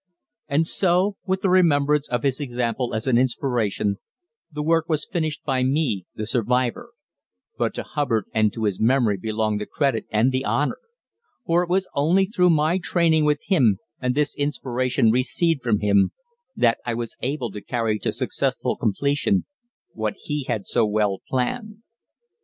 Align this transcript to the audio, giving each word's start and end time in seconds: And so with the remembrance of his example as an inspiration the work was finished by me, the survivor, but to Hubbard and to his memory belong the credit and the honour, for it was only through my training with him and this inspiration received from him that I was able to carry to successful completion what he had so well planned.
And 0.47 0.65
so 0.65 1.17
with 1.27 1.41
the 1.43 1.49
remembrance 1.51 2.09
of 2.09 2.23
his 2.23 2.39
example 2.39 2.95
as 2.95 3.05
an 3.05 3.19
inspiration 3.19 3.97
the 4.51 4.63
work 4.63 4.89
was 4.89 5.05
finished 5.05 5.43
by 5.45 5.61
me, 5.61 6.07
the 6.15 6.25
survivor, 6.25 6.93
but 7.55 7.75
to 7.75 7.83
Hubbard 7.83 8.25
and 8.33 8.51
to 8.51 8.63
his 8.63 8.79
memory 8.79 9.17
belong 9.17 9.59
the 9.59 9.67
credit 9.67 10.07
and 10.09 10.31
the 10.31 10.43
honour, 10.43 10.79
for 11.45 11.61
it 11.61 11.69
was 11.69 11.87
only 11.93 12.25
through 12.25 12.49
my 12.49 12.79
training 12.79 13.25
with 13.25 13.41
him 13.45 13.77
and 14.01 14.15
this 14.15 14.35
inspiration 14.35 15.11
received 15.11 15.61
from 15.61 15.81
him 15.81 16.13
that 16.55 16.79
I 16.83 16.95
was 16.95 17.15
able 17.21 17.51
to 17.51 17.61
carry 17.61 17.99
to 17.99 18.11
successful 18.11 18.75
completion 18.75 19.45
what 19.93 20.15
he 20.17 20.45
had 20.47 20.65
so 20.65 20.83
well 20.83 21.19
planned. 21.29 21.83